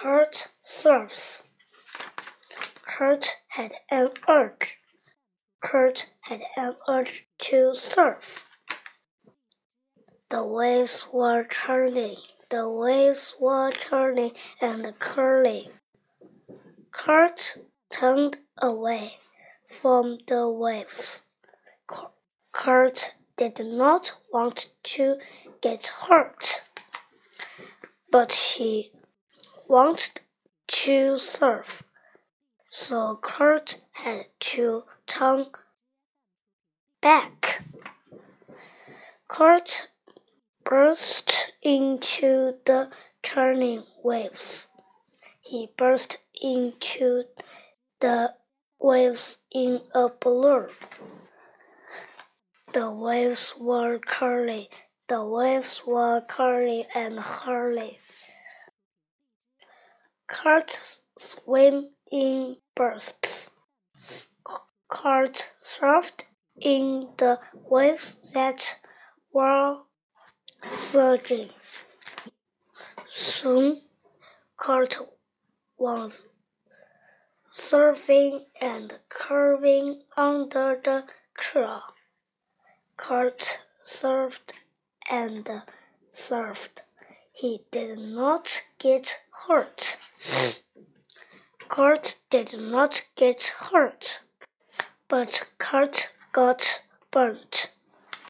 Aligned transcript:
Kurt 0.00 0.50
surfs. 0.62 1.42
Kurt 2.86 3.34
had 3.48 3.74
an 3.90 4.10
urge. 4.28 4.76
Kurt 5.60 6.06
had 6.20 6.42
an 6.56 6.76
urge 6.88 7.26
to 7.38 7.74
surf. 7.74 8.44
The 10.30 10.44
waves 10.44 11.08
were 11.12 11.42
churning. 11.42 12.14
The 12.48 12.70
waves 12.70 13.34
were 13.40 13.72
churning 13.72 14.34
and 14.60 14.96
curling. 15.00 15.70
Kurt 16.92 17.56
turned 17.90 18.38
away 18.56 19.16
from 19.68 20.18
the 20.28 20.48
waves. 20.48 21.22
Kurt 22.52 23.14
did 23.36 23.58
not 23.64 24.12
want 24.32 24.68
to 24.94 25.16
get 25.60 25.88
hurt, 26.06 26.62
but 28.12 28.32
he 28.32 28.92
wanted 29.68 30.22
to 30.66 31.18
surf. 31.18 31.82
So 32.70 33.18
Kurt 33.22 33.80
had 33.92 34.26
to 34.40 34.84
turn 35.06 35.46
back. 37.00 37.62
Kurt 39.28 39.88
burst 40.64 41.52
into 41.62 42.54
the 42.64 42.90
churning 43.22 43.84
waves. 44.02 44.68
He 45.40 45.68
burst 45.76 46.18
into 46.40 47.24
the 48.00 48.34
waves 48.80 49.38
in 49.50 49.80
a 49.94 50.08
blur. 50.08 50.70
The 52.72 52.90
waves 52.90 53.54
were 53.58 53.98
curling, 53.98 54.66
the 55.08 55.24
waves 55.24 55.82
were 55.86 56.20
curling 56.20 56.84
and 56.94 57.18
hurling. 57.18 57.96
Kurt 60.28 61.00
swam 61.18 61.90
in 62.12 62.58
bursts. 62.74 63.50
Kurt 64.88 65.52
surfed 65.60 66.24
in 66.60 67.08
the 67.16 67.38
waves 67.54 68.32
that 68.34 68.76
were 69.32 69.78
surging. 70.70 71.48
Soon, 73.08 73.80
Kurt 74.58 74.98
was 75.78 76.28
surfing 77.50 78.44
and 78.60 78.98
curving 79.08 80.02
under 80.16 80.78
the 80.84 81.04
curl. 81.38 81.82
Kurt 82.98 83.60
surfed 83.84 84.52
and 85.10 85.48
surfed. 86.12 86.82
He 87.32 87.60
did 87.70 87.98
not 87.98 88.62
get 88.78 89.20
hurt. 89.46 89.96
Kurt 91.68 92.18
did 92.30 92.58
not 92.60 93.02
get 93.16 93.54
hurt, 93.70 94.20
but 95.08 95.48
Kurt 95.58 96.10
got 96.32 96.82
burnt. 97.10 97.72